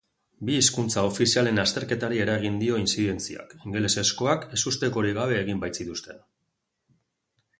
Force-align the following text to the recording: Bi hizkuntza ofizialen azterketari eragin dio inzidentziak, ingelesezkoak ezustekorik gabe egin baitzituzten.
Bi 0.47 0.53
hizkuntza 0.59 1.01
ofizialen 1.09 1.61
azterketari 1.63 2.21
eragin 2.23 2.55
dio 2.63 2.79
inzidentziak, 2.83 3.53
ingelesezkoak 3.67 4.49
ezustekorik 4.59 5.17
gabe 5.21 5.39
egin 5.45 5.63
baitzituzten. 5.65 6.25